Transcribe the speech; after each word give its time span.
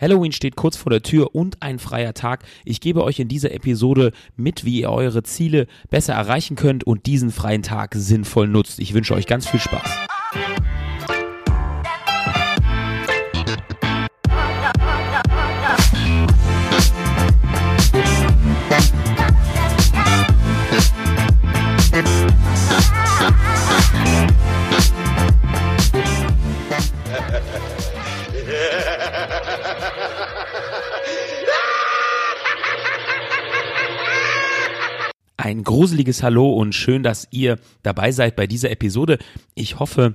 Halloween 0.00 0.32
steht 0.32 0.56
kurz 0.56 0.76
vor 0.76 0.90
der 0.90 1.02
Tür 1.02 1.34
und 1.34 1.62
ein 1.62 1.78
freier 1.78 2.14
Tag. 2.14 2.44
Ich 2.64 2.80
gebe 2.80 3.02
euch 3.02 3.18
in 3.18 3.28
dieser 3.28 3.52
Episode 3.52 4.12
mit, 4.36 4.64
wie 4.64 4.80
ihr 4.80 4.90
eure 4.90 5.22
Ziele 5.24 5.66
besser 5.90 6.14
erreichen 6.14 6.56
könnt 6.56 6.84
und 6.84 7.06
diesen 7.06 7.32
freien 7.32 7.62
Tag 7.62 7.94
sinnvoll 7.96 8.46
nutzt. 8.46 8.78
Ich 8.78 8.94
wünsche 8.94 9.14
euch 9.14 9.26
ganz 9.26 9.48
viel 9.48 9.60
Spaß. 9.60 10.07
Ein 35.40 35.62
gruseliges 35.62 36.24
Hallo 36.24 36.52
und 36.52 36.74
schön, 36.74 37.04
dass 37.04 37.28
ihr 37.30 37.60
dabei 37.84 38.10
seid 38.10 38.34
bei 38.34 38.48
dieser 38.48 38.72
Episode. 38.72 39.18
Ich 39.54 39.78
hoffe, 39.78 40.14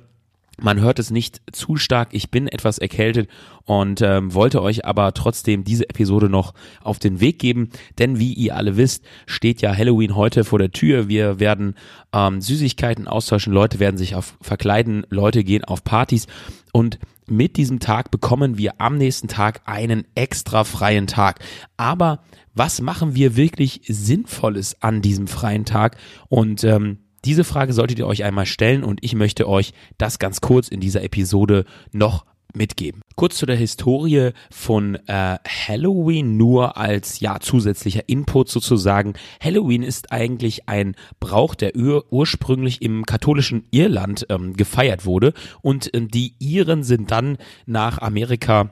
man 0.59 0.81
hört 0.81 0.99
es 0.99 1.11
nicht 1.11 1.41
zu 1.53 1.77
stark. 1.77 2.09
Ich 2.11 2.29
bin 2.29 2.49
etwas 2.49 2.77
erkältet 2.77 3.29
und 3.63 4.01
ähm, 4.01 4.33
wollte 4.33 4.61
euch 4.61 4.83
aber 4.83 5.13
trotzdem 5.13 5.63
diese 5.63 5.89
Episode 5.89 6.27
noch 6.27 6.53
auf 6.81 6.99
den 6.99 7.21
Weg 7.21 7.39
geben, 7.39 7.69
denn 7.99 8.19
wie 8.19 8.33
ihr 8.33 8.57
alle 8.57 8.75
wisst, 8.75 9.05
steht 9.25 9.61
ja 9.61 9.73
Halloween 9.73 10.17
heute 10.17 10.43
vor 10.43 10.59
der 10.59 10.73
Tür. 10.73 11.07
Wir 11.07 11.39
werden 11.39 11.75
ähm, 12.11 12.41
Süßigkeiten 12.41 13.07
austauschen, 13.07 13.53
Leute 13.53 13.79
werden 13.79 13.97
sich 13.97 14.15
auf 14.15 14.35
verkleiden, 14.41 15.05
Leute 15.09 15.45
gehen 15.45 15.63
auf 15.63 15.85
Partys 15.85 16.27
und 16.73 16.99
mit 17.27 17.57
diesem 17.57 17.79
Tag 17.79 18.11
bekommen 18.11 18.57
wir 18.57 18.79
am 18.79 18.97
nächsten 18.97 19.27
Tag 19.27 19.61
einen 19.65 20.05
extra 20.15 20.63
freien 20.63 21.07
Tag. 21.07 21.39
Aber 21.77 22.23
was 22.53 22.81
machen 22.81 23.15
wir 23.15 23.35
wirklich 23.35 23.81
Sinnvolles 23.87 24.81
an 24.81 25.01
diesem 25.01 25.27
freien 25.27 25.65
Tag? 25.65 25.97
Und 26.29 26.63
ähm, 26.63 26.99
diese 27.25 27.43
Frage 27.43 27.73
solltet 27.73 27.99
ihr 27.99 28.07
euch 28.07 28.23
einmal 28.23 28.45
stellen 28.45 28.83
und 28.83 28.99
ich 29.01 29.15
möchte 29.15 29.47
euch 29.47 29.73
das 29.97 30.19
ganz 30.19 30.41
kurz 30.41 30.67
in 30.67 30.81
dieser 30.81 31.03
Episode 31.03 31.65
noch 31.91 32.25
mitgeben. 32.55 33.01
Kurz 33.15 33.37
zu 33.37 33.45
der 33.45 33.55
Historie 33.55 34.31
von 34.51 34.95
äh, 35.07 35.37
Halloween 35.47 36.37
nur 36.37 36.77
als 36.77 37.19
ja 37.19 37.39
zusätzlicher 37.39 38.07
Input 38.07 38.49
sozusagen. 38.49 39.13
Halloween 39.41 39.83
ist 39.83 40.11
eigentlich 40.11 40.67
ein 40.67 40.95
Brauch, 41.19 41.55
der 41.55 41.75
ur 41.75 42.05
ursprünglich 42.11 42.81
im 42.81 43.05
katholischen 43.05 43.65
Irland 43.71 44.25
ähm, 44.29 44.53
gefeiert 44.53 45.05
wurde 45.05 45.33
und 45.61 45.93
äh, 45.93 46.01
die 46.01 46.35
Iren 46.39 46.83
sind 46.83 47.11
dann 47.11 47.37
nach 47.65 47.99
Amerika 47.99 48.71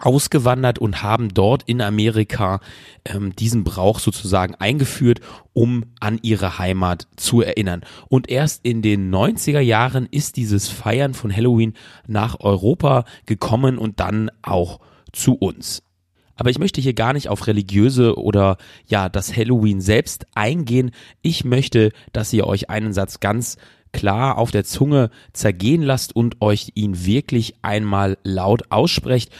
ausgewandert 0.00 0.78
und 0.78 1.02
haben 1.02 1.32
dort 1.32 1.62
in 1.64 1.80
Amerika 1.80 2.60
ähm, 3.04 3.34
diesen 3.36 3.64
Brauch 3.64 3.98
sozusagen 3.98 4.54
eingeführt, 4.56 5.20
um 5.52 5.84
an 6.00 6.18
ihre 6.22 6.58
Heimat 6.58 7.08
zu 7.16 7.42
erinnern. 7.42 7.82
Und 8.08 8.28
erst 8.28 8.64
in 8.64 8.82
den 8.82 9.14
90er 9.14 9.60
Jahren 9.60 10.06
ist 10.10 10.36
dieses 10.36 10.68
Feiern 10.68 11.14
von 11.14 11.34
Halloween 11.34 11.74
nach 12.06 12.40
Europa 12.40 13.04
gekommen 13.26 13.78
und 13.78 14.00
dann 14.00 14.30
auch 14.42 14.80
zu 15.12 15.34
uns. 15.34 15.82
Aber 16.36 16.48
ich 16.48 16.58
möchte 16.58 16.80
hier 16.80 16.94
gar 16.94 17.12
nicht 17.12 17.28
auf 17.28 17.46
religiöse 17.46 18.16
oder 18.16 18.56
ja, 18.86 19.10
das 19.10 19.36
Halloween 19.36 19.82
selbst 19.82 20.24
eingehen. 20.34 20.90
Ich 21.20 21.44
möchte, 21.44 21.92
dass 22.14 22.32
ihr 22.32 22.46
euch 22.46 22.70
einen 22.70 22.94
Satz 22.94 23.20
ganz 23.20 23.58
klar 23.92 24.38
auf 24.38 24.50
der 24.50 24.64
Zunge 24.64 25.10
zergehen 25.34 25.82
lasst 25.82 26.16
und 26.16 26.40
euch 26.40 26.72
ihn 26.76 27.04
wirklich 27.04 27.56
einmal 27.60 28.16
laut 28.22 28.70
aussprecht. 28.70 29.30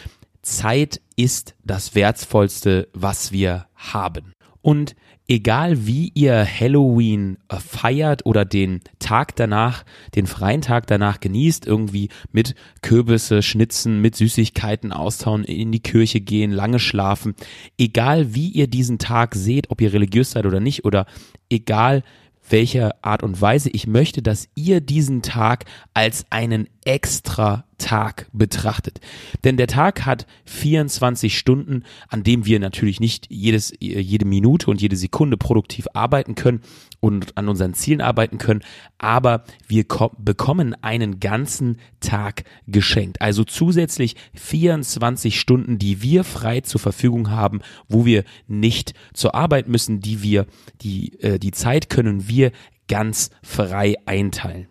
Zeit 0.42 1.00
ist 1.16 1.54
das 1.64 1.94
Wertvollste, 1.94 2.88
was 2.92 3.32
wir 3.32 3.66
haben. 3.74 4.32
Und 4.62 4.94
egal 5.26 5.86
wie 5.86 6.10
ihr 6.14 6.44
Halloween 6.44 7.38
feiert 7.48 8.26
oder 8.26 8.44
den 8.44 8.80
Tag 8.98 9.36
danach, 9.36 9.84
den 10.14 10.26
freien 10.26 10.60
Tag 10.60 10.86
danach 10.86 11.20
genießt, 11.20 11.66
irgendwie 11.66 12.08
mit 12.32 12.54
Kürbisse 12.82 13.42
schnitzen, 13.42 14.00
mit 14.00 14.16
Süßigkeiten 14.16 14.92
austauen, 14.92 15.44
in 15.44 15.72
die 15.72 15.80
Kirche 15.80 16.20
gehen, 16.20 16.50
lange 16.50 16.78
schlafen, 16.78 17.34
egal 17.78 18.34
wie 18.34 18.48
ihr 18.48 18.66
diesen 18.66 18.98
Tag 18.98 19.34
seht, 19.34 19.70
ob 19.70 19.80
ihr 19.80 19.92
religiös 19.92 20.32
seid 20.32 20.46
oder 20.46 20.60
nicht, 20.60 20.84
oder 20.84 21.06
egal 21.48 22.02
welcher 22.48 22.96
Art 23.02 23.22
und 23.22 23.40
Weise, 23.40 23.70
ich 23.70 23.86
möchte, 23.86 24.22
dass 24.22 24.48
ihr 24.56 24.80
diesen 24.80 25.22
Tag 25.22 25.64
als 25.94 26.26
einen 26.30 26.68
extra 26.84 27.64
Tag 27.80 28.28
betrachtet. 28.32 29.00
Denn 29.42 29.56
der 29.56 29.66
Tag 29.66 30.06
hat 30.06 30.26
24 30.44 31.36
Stunden, 31.36 31.82
an 32.08 32.22
dem 32.22 32.46
wir 32.46 32.60
natürlich 32.60 33.00
nicht 33.00 33.26
jedes, 33.28 33.72
jede 33.80 34.24
Minute 34.24 34.70
und 34.70 34.80
jede 34.80 34.96
Sekunde 34.96 35.36
produktiv 35.36 35.88
arbeiten 35.94 36.36
können 36.36 36.60
und 37.00 37.36
an 37.36 37.48
unseren 37.48 37.74
Zielen 37.74 38.00
arbeiten 38.00 38.38
können, 38.38 38.60
aber 38.98 39.44
wir 39.66 39.84
bekommen 40.18 40.76
einen 40.82 41.18
ganzen 41.18 41.78
Tag 42.00 42.44
geschenkt. 42.66 43.20
Also 43.20 43.42
zusätzlich 43.44 44.16
24 44.34 45.40
Stunden, 45.40 45.78
die 45.78 46.02
wir 46.02 46.22
frei 46.22 46.60
zur 46.60 46.80
Verfügung 46.80 47.30
haben, 47.30 47.60
wo 47.88 48.04
wir 48.04 48.24
nicht 48.46 48.94
zur 49.14 49.34
Arbeit 49.34 49.66
müssen, 49.66 50.00
die 50.00 50.22
wir, 50.22 50.46
die, 50.82 51.18
äh, 51.20 51.38
die 51.38 51.52
Zeit 51.52 51.88
können 51.88 52.28
wir 52.28 52.52
ganz 52.86 53.30
frei 53.42 53.96
einteilen. 54.04 54.66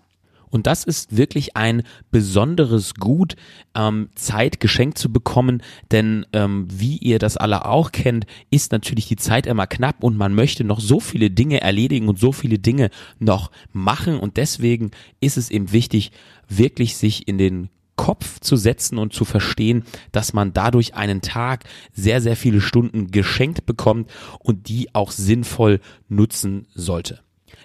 Und 0.49 0.67
das 0.67 0.83
ist 0.83 1.15
wirklich 1.15 1.55
ein 1.55 1.83
besonderes 2.11 2.95
Gut, 2.95 3.35
ähm, 3.75 4.09
Zeit 4.15 4.59
geschenkt 4.59 4.97
zu 4.97 5.11
bekommen, 5.11 5.61
denn 5.91 6.25
ähm, 6.33 6.67
wie 6.71 6.97
ihr 6.97 7.19
das 7.19 7.37
alle 7.37 7.65
auch 7.65 7.91
kennt, 7.91 8.25
ist 8.49 8.71
natürlich 8.71 9.07
die 9.07 9.15
Zeit 9.15 9.45
immer 9.45 9.67
knapp 9.67 10.03
und 10.03 10.17
man 10.17 10.33
möchte 10.33 10.63
noch 10.63 10.79
so 10.79 10.99
viele 10.99 11.29
Dinge 11.29 11.61
erledigen 11.61 12.07
und 12.07 12.19
so 12.19 12.31
viele 12.31 12.59
Dinge 12.59 12.89
noch 13.19 13.51
machen 13.71 14.19
und 14.19 14.37
deswegen 14.37 14.91
ist 15.19 15.37
es 15.37 15.51
eben 15.51 15.71
wichtig, 15.71 16.11
wirklich 16.47 16.97
sich 16.97 17.27
in 17.27 17.37
den 17.37 17.69
Kopf 17.99 18.39
zu 18.39 18.55
setzen 18.55 18.97
und 18.97 19.11
zu 19.11 19.25
verstehen, 19.25 19.83
dass 20.13 20.31
man 20.31 20.53
dadurch 20.53 20.95
einen 20.95 21.19
Tag 21.21 21.65
sehr, 21.91 22.21
sehr 22.21 22.37
viele 22.37 22.61
Stunden 22.61 23.11
geschenkt 23.11 23.65
bekommt 23.65 24.09
und 24.39 24.69
die 24.69 24.95
auch 24.95 25.11
sinnvoll 25.11 25.81
nutzen 26.07 26.65
sollte. 26.73 27.19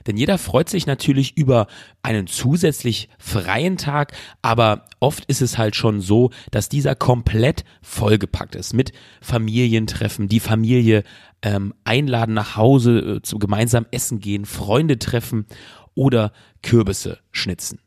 Denn 0.06 0.16
jeder 0.16 0.38
freut 0.38 0.68
sich 0.68 0.86
natürlich 0.86 1.36
über 1.36 1.66
einen 2.02 2.26
zusätzlich 2.26 3.08
freien 3.18 3.76
Tag, 3.76 4.12
aber 4.42 4.84
oft 5.00 5.24
ist 5.26 5.42
es 5.42 5.58
halt 5.58 5.76
schon 5.76 6.00
so, 6.00 6.30
dass 6.50 6.68
dieser 6.68 6.94
komplett 6.94 7.64
vollgepackt 7.82 8.54
ist 8.54 8.74
mit 8.74 8.92
Familientreffen, 9.20 10.28
die 10.28 10.40
Familie 10.40 11.04
ähm, 11.42 11.74
einladen 11.84 12.34
nach 12.34 12.56
Hause, 12.56 12.98
äh, 12.98 13.22
zu 13.22 13.38
gemeinsam 13.38 13.86
essen 13.90 14.20
gehen, 14.20 14.44
Freunde 14.44 14.98
treffen 14.98 15.46
oder 15.94 16.32
Kürbisse 16.62 17.18
schnitzen. 17.30 17.78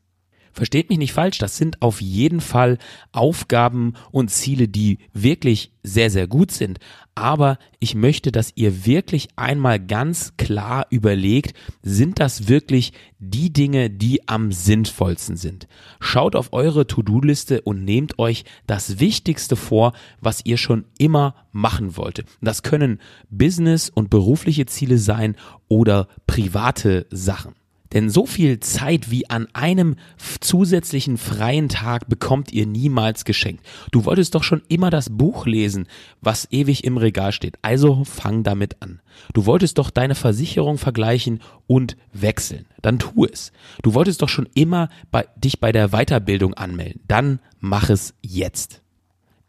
Versteht 0.58 0.88
mich 0.88 0.98
nicht 0.98 1.12
falsch, 1.12 1.38
das 1.38 1.56
sind 1.56 1.82
auf 1.82 2.00
jeden 2.00 2.40
Fall 2.40 2.78
Aufgaben 3.12 3.94
und 4.10 4.28
Ziele, 4.32 4.66
die 4.66 4.98
wirklich 5.12 5.70
sehr, 5.84 6.10
sehr 6.10 6.26
gut 6.26 6.50
sind. 6.50 6.80
Aber 7.14 7.58
ich 7.78 7.94
möchte, 7.94 8.32
dass 8.32 8.50
ihr 8.56 8.84
wirklich 8.84 9.28
einmal 9.36 9.78
ganz 9.78 10.36
klar 10.36 10.88
überlegt, 10.90 11.56
sind 11.84 12.18
das 12.18 12.48
wirklich 12.48 12.92
die 13.20 13.52
Dinge, 13.52 13.88
die 13.88 14.26
am 14.26 14.50
sinnvollsten 14.50 15.36
sind. 15.36 15.68
Schaut 16.00 16.34
auf 16.34 16.52
eure 16.52 16.88
To-Do-Liste 16.88 17.60
und 17.60 17.84
nehmt 17.84 18.18
euch 18.18 18.44
das 18.66 18.98
Wichtigste 18.98 19.54
vor, 19.54 19.92
was 20.20 20.40
ihr 20.44 20.56
schon 20.56 20.86
immer 20.98 21.36
machen 21.52 21.96
wolltet. 21.96 22.26
Das 22.40 22.64
können 22.64 22.98
Business 23.30 23.90
und 23.90 24.10
berufliche 24.10 24.66
Ziele 24.66 24.98
sein 24.98 25.36
oder 25.68 26.08
private 26.26 27.06
Sachen. 27.10 27.54
Denn 27.92 28.10
so 28.10 28.26
viel 28.26 28.60
Zeit 28.60 29.10
wie 29.10 29.28
an 29.30 29.48
einem 29.54 29.96
zusätzlichen 30.40 31.16
freien 31.16 31.68
Tag 31.68 32.08
bekommt 32.08 32.52
ihr 32.52 32.66
niemals 32.66 33.24
geschenkt. 33.24 33.64
Du 33.90 34.04
wolltest 34.04 34.34
doch 34.34 34.42
schon 34.42 34.62
immer 34.68 34.90
das 34.90 35.10
Buch 35.10 35.46
lesen, 35.46 35.86
was 36.20 36.48
ewig 36.50 36.84
im 36.84 36.96
Regal 36.96 37.32
steht. 37.32 37.56
Also 37.62 38.04
fang 38.04 38.42
damit 38.42 38.82
an. 38.82 39.00
Du 39.32 39.46
wolltest 39.46 39.78
doch 39.78 39.90
deine 39.90 40.14
Versicherung 40.14 40.78
vergleichen 40.78 41.40
und 41.66 41.96
wechseln. 42.12 42.66
Dann 42.82 42.98
tu 42.98 43.24
es. 43.24 43.52
Du 43.82 43.94
wolltest 43.94 44.22
doch 44.22 44.28
schon 44.28 44.48
immer 44.54 44.88
bei, 45.10 45.26
dich 45.36 45.60
bei 45.60 45.72
der 45.72 45.88
Weiterbildung 45.88 46.54
anmelden. 46.54 47.00
Dann 47.08 47.40
mach 47.58 47.90
es 47.90 48.14
jetzt. 48.20 48.82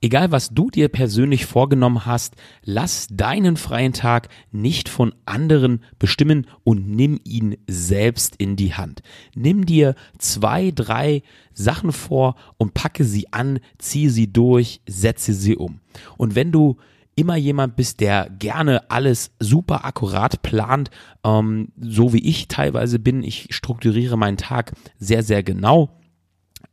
Egal 0.01 0.31
was 0.31 0.51
du 0.51 0.69
dir 0.69 0.88
persönlich 0.88 1.46
vorgenommen 1.46 2.06
hast, 2.06 2.36
lass 2.63 3.07
deinen 3.12 3.57
freien 3.57 3.92
Tag 3.92 4.30
nicht 4.51 4.88
von 4.88 5.13
anderen 5.25 5.84
bestimmen 5.98 6.48
und 6.63 6.88
nimm 6.90 7.19
ihn 7.25 7.57
selbst 7.68 8.38
in 8.38 8.56
die 8.56 8.74
Hand. 8.74 9.01
Nimm 9.36 9.66
dir 9.66 9.96
zwei, 10.18 10.72
drei 10.72 11.22
Sachen 11.54 11.92
vor 11.92 12.36
und 12.57 12.74
packe 12.74 13.04
sie 13.04 13.34
an, 13.34 13.60
ziehe 13.78 14.10
sie 14.10 14.31
durch, 14.31 14.80
setze 14.88 15.34
sie 15.34 15.57
um. 15.57 15.81
Und 16.18 16.34
wenn 16.34 16.54
du 16.54 16.78
immer 17.16 17.36
jemand 17.36 17.75
bist, 17.75 18.00
der 18.00 18.30
gerne 18.30 18.90
alles 18.90 19.31
super 19.42 19.84
akkurat 19.84 20.42
plant, 20.42 20.92
ähm, 21.25 21.74
so 21.78 22.13
wie 22.13 22.25
ich 22.25 22.48
teilweise 22.48 23.00
bin, 23.00 23.22
ich 23.22 23.48
strukturiere 23.50 24.18
meinen 24.18 24.38
Tag 24.38 24.72
sehr, 24.98 25.24
sehr 25.24 25.44
genau 25.44 25.99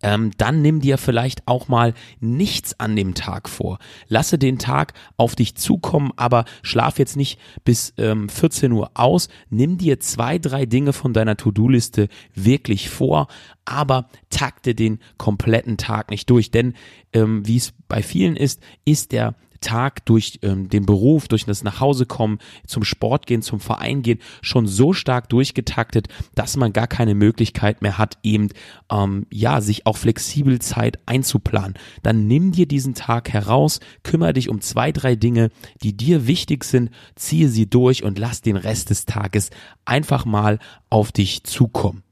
ähm, 0.03 0.31
dann 0.37 0.63
nimm 0.63 0.81
dir 0.81 0.99
vielleicht 0.99 1.47
auch 1.49 1.69
mal 1.69 1.95
nichts 2.21 2.79
an 2.79 2.97
dem 2.97 3.15
Tag 3.15 3.49
vor. 3.49 3.79
Lasse 4.09 4.39
den 4.39 4.59
Tag 4.59 4.93
auf 5.17 5.35
dich 5.35 5.55
zukommen, 5.55 6.13
aber 6.17 6.45
schlaf 6.63 6.99
jetzt 6.99 7.17
nicht 7.17 7.39
bis 7.65 7.95
ähm, 7.97 8.29
14 8.29 8.73
Uhr 8.73 8.91
aus. 8.95 9.29
Nimm 9.49 9.79
dir 9.79 9.99
zwei, 10.01 10.39
drei 10.39 10.67
Dinge 10.67 10.93
von 10.93 11.13
deiner 11.13 11.37
To-Do-Liste 11.37 12.09
wirklich 12.35 12.91
vor, 12.91 13.29
aber 13.65 14.09
takte 14.29 14.75
den 14.75 15.01
kompletten 15.17 15.77
Tag 15.77 16.11
nicht 16.11 16.29
durch. 16.29 16.51
Denn 16.51 16.75
ähm, 17.13 17.47
wie 17.47 17.57
es 17.57 17.73
bei 17.89 18.03
vielen 18.03 18.37
ist, 18.37 18.63
ist 18.85 19.13
der 19.13 19.35
Tag 19.61 20.05
durch 20.07 20.41
ähm, 20.43 20.69
den 20.69 20.87
Beruf, 20.87 21.29
durch 21.29 21.45
das 21.45 21.65
Nachhausekommen, 21.65 22.39
zum 22.67 22.85
Sport 22.85 23.27
gehen, 23.27 23.43
zum 23.43 23.61
Verein 23.61 24.03
gehen, 24.03 24.21
schon 24.43 24.67
so 24.67 24.93
stark 24.93 25.29
durchgetaktet, 25.29 26.09
dass 26.35 26.57
man 26.57 26.73
gar 26.73 26.87
keine 26.87 27.15
Möglichkeit 27.15 27.83
mehr 27.83 27.99
hat, 27.99 28.19
eben 28.23 28.49
ähm, 28.91 29.27
ja 29.31 29.61
sich 29.61 29.87
auch 29.87 29.97
flexibel 29.97 30.61
Zeit 30.61 30.99
einzuplanen. 31.07 31.75
Dann 32.03 32.27
nimm 32.27 32.53
dir 32.53 32.67
diesen 32.67 32.95
Tag 32.95 33.33
heraus, 33.33 33.81
kümmere 34.03 34.33
dich 34.33 34.49
um 34.49 34.61
zwei, 34.61 34.93
drei 34.93 35.17
Dinge, 35.17 35.51
die 35.83 35.97
dir 35.97 36.27
wichtig 36.27 36.65
sind, 36.65 36.91
ziehe 37.15 37.49
sie 37.49 37.69
durch 37.69 38.05
und 38.05 38.19
lass 38.19 38.41
den 38.43 38.57
Rest 38.57 38.91
des 38.91 39.07
Tages 39.07 39.51
einfach 39.85 40.25
mal 40.25 40.59
auf 40.91 41.13
dich 41.13 41.45
zukommen 41.45 42.06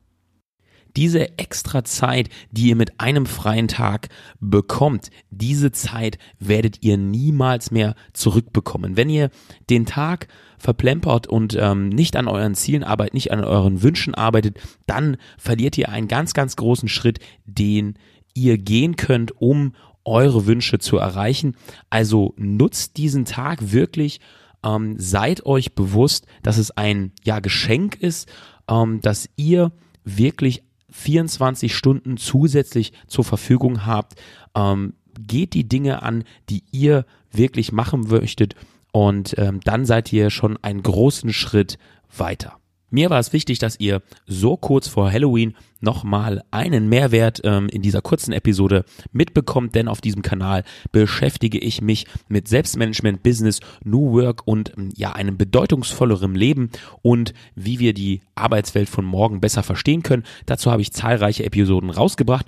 diese 0.96 1.38
extra 1.38 1.84
Zeit, 1.84 2.28
die 2.50 2.68
ihr 2.68 2.76
mit 2.76 3.00
einem 3.00 3.26
freien 3.26 3.68
Tag 3.68 4.08
bekommt, 4.40 5.10
diese 5.30 5.72
Zeit 5.72 6.18
werdet 6.38 6.82
ihr 6.82 6.96
niemals 6.96 7.70
mehr 7.70 7.94
zurückbekommen. 8.12 8.96
Wenn 8.96 9.08
ihr 9.08 9.30
den 9.70 9.86
Tag 9.86 10.28
verplempert 10.58 11.26
und 11.26 11.56
ähm, 11.58 11.88
nicht 11.88 12.16
an 12.16 12.28
euren 12.28 12.54
Zielen 12.54 12.84
arbeitet, 12.84 13.14
nicht 13.14 13.32
an 13.32 13.44
euren 13.44 13.82
Wünschen 13.82 14.14
arbeitet, 14.14 14.58
dann 14.86 15.16
verliert 15.36 15.76
ihr 15.78 15.88
einen 15.88 16.08
ganz, 16.08 16.32
ganz 16.32 16.56
großen 16.56 16.88
Schritt, 16.88 17.18
den 17.44 17.98
ihr 18.34 18.58
gehen 18.58 18.96
könnt, 18.96 19.40
um 19.40 19.74
eure 20.04 20.46
Wünsche 20.46 20.78
zu 20.78 20.98
erreichen. 20.98 21.56
Also 21.90 22.34
nutzt 22.36 22.96
diesen 22.96 23.24
Tag 23.24 23.72
wirklich, 23.72 24.20
ähm, 24.64 24.96
seid 24.98 25.46
euch 25.46 25.74
bewusst, 25.74 26.26
dass 26.42 26.58
es 26.58 26.70
ein 26.70 27.12
ja 27.24 27.40
Geschenk 27.40 27.96
ist, 27.96 28.28
ähm, 28.68 29.00
dass 29.00 29.28
ihr 29.36 29.72
wirklich 30.04 30.62
24 30.94 31.74
Stunden 31.74 32.16
zusätzlich 32.16 32.92
zur 33.08 33.24
Verfügung 33.24 33.84
habt. 33.84 34.14
Ähm, 34.54 34.94
geht 35.18 35.54
die 35.54 35.68
Dinge 35.68 36.02
an, 36.02 36.24
die 36.48 36.62
ihr 36.70 37.04
wirklich 37.32 37.72
machen 37.72 38.02
möchtet 38.02 38.54
und 38.92 39.34
ähm, 39.38 39.60
dann 39.64 39.84
seid 39.86 40.12
ihr 40.12 40.30
schon 40.30 40.56
einen 40.62 40.82
großen 40.82 41.32
Schritt 41.32 41.78
weiter. 42.16 42.58
Mir 42.94 43.10
war 43.10 43.18
es 43.18 43.32
wichtig, 43.32 43.58
dass 43.58 43.80
ihr 43.80 44.02
so 44.24 44.56
kurz 44.56 44.86
vor 44.86 45.10
Halloween 45.10 45.56
nochmal 45.80 46.44
einen 46.52 46.88
Mehrwert 46.88 47.40
ähm, 47.42 47.68
in 47.68 47.82
dieser 47.82 48.02
kurzen 48.02 48.32
Episode 48.32 48.84
mitbekommt, 49.10 49.74
denn 49.74 49.88
auf 49.88 50.00
diesem 50.00 50.22
Kanal 50.22 50.62
beschäftige 50.92 51.58
ich 51.58 51.82
mich 51.82 52.06
mit 52.28 52.46
Selbstmanagement, 52.46 53.24
Business, 53.24 53.58
New 53.82 54.12
Work 54.12 54.46
und 54.46 54.74
ähm, 54.78 54.90
ja 54.94 55.10
einem 55.10 55.36
bedeutungsvolleren 55.36 56.36
Leben 56.36 56.70
und 57.02 57.34
wie 57.56 57.80
wir 57.80 57.94
die 57.94 58.20
Arbeitswelt 58.36 58.88
von 58.88 59.04
morgen 59.04 59.40
besser 59.40 59.64
verstehen 59.64 60.04
können. 60.04 60.22
Dazu 60.46 60.70
habe 60.70 60.80
ich 60.80 60.92
zahlreiche 60.92 61.44
Episoden 61.44 61.90
rausgebracht 61.90 62.46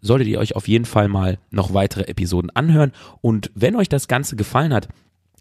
solltet 0.00 0.28
ihr 0.28 0.38
euch 0.38 0.54
auf 0.54 0.68
jeden 0.68 0.84
Fall 0.84 1.08
mal 1.08 1.38
noch 1.50 1.74
weitere 1.74 2.02
Episoden 2.04 2.50
anhören. 2.50 2.92
Und 3.20 3.50
wenn 3.56 3.74
euch 3.74 3.88
das 3.88 4.06
Ganze 4.06 4.36
gefallen 4.36 4.72
hat, 4.72 4.86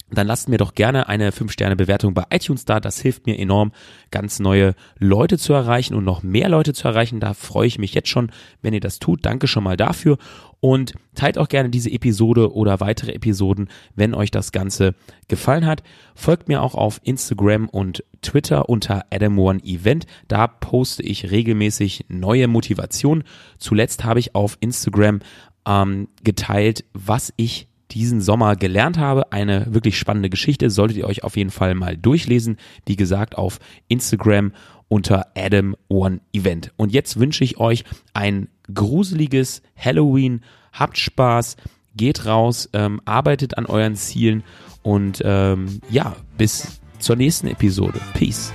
dann 0.10 0.28
lasst 0.28 0.48
mir 0.48 0.58
doch 0.58 0.74
gerne 0.74 1.10
eine 1.10 1.32
5-Sterne-Bewertung 1.32 2.14
bei 2.14 2.24
iTunes 2.30 2.64
da. 2.64 2.80
Das 2.80 3.00
hilft 3.00 3.26
mir 3.26 3.38
enorm, 3.38 3.74
ganz 4.10 4.40
neue 4.40 4.74
Leute 4.98 5.38
zu 5.38 5.54
erreichen 5.54 5.96
und 5.96 6.06
noch 6.06 6.24
mehr 6.24 6.48
Leute 6.48 6.74
zu 6.74 6.88
erreichen. 6.88 7.20
Da 7.20 7.34
freue 7.34 7.68
ich 7.68 7.78
mich 7.78 7.94
jetzt 7.94 8.08
schon, 8.08 8.32
wenn 8.62 8.74
ihr 8.74 8.80
das 8.80 9.00
tut. 9.00 9.26
Danke 9.26 9.48
schon 9.48 9.64
mal 9.64 9.76
dafür. 9.76 10.18
Und 10.62 10.94
teilt 11.14 11.38
auch 11.38 11.50
gerne 11.50 11.70
diese 11.70 11.92
Episode 11.92 12.54
oder 12.54 12.80
weitere 12.80 13.12
Episoden, 13.12 13.70
wenn 13.96 14.16
euch 14.16 14.32
das 14.32 14.52
Ganze 14.52 14.96
gefallen 15.28 15.66
hat. 15.66 15.84
Folgt 16.16 16.48
mir 16.48 16.62
auch 16.62 16.74
auf 16.74 17.02
Instagram 17.04 17.68
und 17.68 18.04
Twitter 18.22 18.70
unter 18.70 19.06
Adam 19.12 19.38
One 19.38 19.64
Event. 19.64 20.06
Da 20.30 20.48
poste 20.48 21.04
ich 21.04 21.32
regelmäßig 21.32 22.06
neue 22.08 22.48
Motivationen. 22.48 23.24
Zuletzt 23.60 24.06
habe 24.06 24.20
ich 24.20 24.36
auf 24.36 24.58
Instagram 24.62 25.20
ähm, 25.68 26.08
geteilt, 26.24 26.86
was 26.94 27.34
ich 27.36 27.68
diesen 27.92 28.22
Sommer 28.22 28.56
gelernt 28.56 28.98
habe. 28.98 29.32
Eine 29.32 29.74
wirklich 29.74 29.98
spannende 29.98 30.30
Geschichte, 30.30 30.70
solltet 30.70 30.98
ihr 30.98 31.08
euch 31.08 31.24
auf 31.24 31.38
jeden 31.38 31.52
Fall 31.52 31.76
mal 31.76 31.98
durchlesen. 31.98 32.58
Wie 32.86 32.96
gesagt, 32.96 33.38
auf 33.38 33.60
Instagram 33.88 34.52
unter 34.88 35.28
Adam 35.36 35.76
One 35.90 36.22
Event. 36.34 36.72
Und 36.78 36.92
jetzt 36.92 37.20
wünsche 37.20 37.44
ich 37.44 37.58
euch 37.58 37.84
ein 38.14 38.50
gruseliges 38.74 39.62
Halloween. 39.76 40.42
Habt 40.72 40.98
Spaß, 40.98 41.58
geht 41.96 42.26
raus, 42.26 42.70
ähm, 42.74 43.02
arbeitet 43.06 43.58
an 43.58 43.66
euren 43.66 43.96
Zielen 43.96 44.44
und 44.84 45.22
ähm, 45.26 45.82
ja, 45.90 46.16
bis 46.38 46.80
zur 47.00 47.16
nächsten 47.16 47.48
Episode. 47.48 48.00
Peace. 48.14 48.54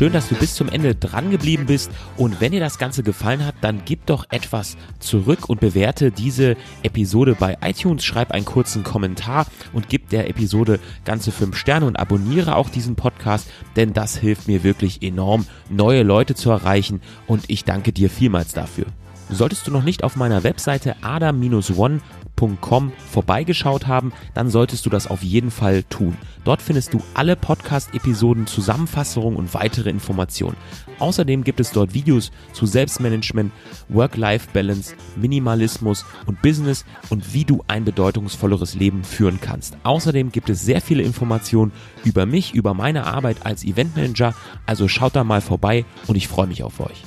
Schön, 0.00 0.14
dass 0.14 0.30
du 0.30 0.34
bis 0.34 0.54
zum 0.54 0.70
Ende 0.70 0.94
dran 0.94 1.30
geblieben 1.30 1.66
bist. 1.66 1.90
Und 2.16 2.40
wenn 2.40 2.52
dir 2.52 2.60
das 2.60 2.78
Ganze 2.78 3.02
gefallen 3.02 3.44
hat, 3.44 3.56
dann 3.60 3.82
gib 3.84 4.06
doch 4.06 4.24
etwas 4.30 4.78
zurück 4.98 5.50
und 5.50 5.60
bewerte 5.60 6.10
diese 6.10 6.56
Episode 6.82 7.36
bei 7.38 7.58
iTunes. 7.60 8.02
Schreib 8.02 8.30
einen 8.30 8.46
kurzen 8.46 8.82
Kommentar 8.82 9.46
und 9.74 9.90
gib 9.90 10.08
der 10.08 10.30
Episode 10.30 10.80
ganze 11.04 11.32
fünf 11.32 11.58
Sterne 11.58 11.84
und 11.84 11.98
abonniere 11.98 12.56
auch 12.56 12.70
diesen 12.70 12.96
Podcast, 12.96 13.46
denn 13.76 13.92
das 13.92 14.16
hilft 14.16 14.48
mir 14.48 14.64
wirklich 14.64 15.02
enorm, 15.02 15.44
neue 15.68 16.02
Leute 16.02 16.34
zu 16.34 16.48
erreichen. 16.48 17.02
Und 17.26 17.44
ich 17.48 17.64
danke 17.64 17.92
dir 17.92 18.08
vielmals 18.08 18.54
dafür. 18.54 18.86
Solltest 19.30 19.66
du 19.66 19.70
noch 19.70 19.84
nicht 19.84 20.04
auf 20.04 20.16
meiner 20.16 20.42
Webseite 20.42 20.96
adam-one 21.02 22.00
podcast.com 22.40 22.92
vorbeigeschaut 23.10 23.86
haben, 23.86 24.12
dann 24.34 24.50
solltest 24.50 24.86
du 24.86 24.90
das 24.90 25.06
auf 25.06 25.22
jeden 25.22 25.50
Fall 25.50 25.82
tun. 25.84 26.16
Dort 26.44 26.62
findest 26.62 26.94
du 26.94 27.02
alle 27.14 27.36
Podcast-Episoden, 27.36 28.46
Zusammenfassungen 28.46 29.36
und 29.36 29.52
weitere 29.52 29.90
Informationen. 29.90 30.56
Außerdem 30.98 31.44
gibt 31.44 31.60
es 31.60 31.70
dort 31.70 31.94
Videos 31.94 32.30
zu 32.52 32.66
Selbstmanagement, 32.66 33.52
Work-Life-Balance, 33.88 34.94
Minimalismus 35.16 36.04
und 36.26 36.40
Business 36.42 36.84
und 37.10 37.34
wie 37.34 37.44
du 37.44 37.62
ein 37.68 37.84
bedeutungsvolleres 37.84 38.74
Leben 38.74 39.04
führen 39.04 39.38
kannst. 39.40 39.76
Außerdem 39.82 40.32
gibt 40.32 40.50
es 40.50 40.62
sehr 40.62 40.80
viele 40.80 41.02
Informationen 41.02 41.72
über 42.04 42.26
mich, 42.26 42.54
über 42.54 42.74
meine 42.74 43.06
Arbeit 43.06 43.44
als 43.44 43.64
Eventmanager, 43.64 44.34
also 44.66 44.88
schaut 44.88 45.16
da 45.16 45.24
mal 45.24 45.40
vorbei 45.40 45.84
und 46.06 46.16
ich 46.16 46.28
freue 46.28 46.46
mich 46.46 46.62
auf 46.62 46.80
euch. 46.80 47.02